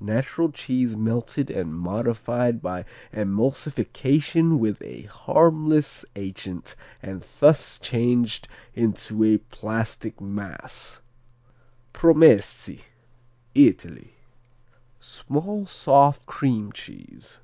Natural 0.00 0.50
cheese 0.50 0.96
melted 0.96 1.50
and 1.50 1.74
modified 1.74 2.62
by 2.62 2.86
emulsification 3.12 4.58
with 4.58 4.80
a 4.80 5.02
harmless 5.02 6.06
agent 6.16 6.74
and 7.02 7.22
thus 7.40 7.78
changed 7.78 8.48
into 8.74 9.22
a 9.22 9.36
plastic 9.36 10.18
mass. 10.18 11.02
Promessi 11.92 12.80
Italy 13.54 14.14
Small 14.98 15.66
soft 15.66 16.24
cream 16.24 16.72
cheese. 16.72 17.40